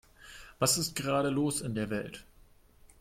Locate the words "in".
1.61-1.75